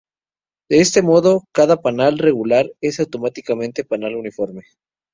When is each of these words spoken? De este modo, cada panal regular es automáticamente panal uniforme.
De 0.67 0.79
este 0.79 1.03
modo, 1.03 1.43
cada 1.53 1.83
panal 1.83 2.17
regular 2.17 2.65
es 2.81 2.99
automáticamente 2.99 3.83
panal 3.85 4.15
uniforme. 4.15 4.63